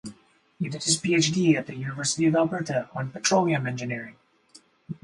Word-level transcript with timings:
He 0.57 0.67
did 0.67 0.81
his 0.83 0.99
PhD 0.99 1.53
at 1.55 1.67
the 1.67 1.75
University 1.75 2.25
of 2.25 2.35
Alberta 2.35 2.89
on 2.95 3.11
Petroleum 3.11 3.67
Engineering. 3.67 4.15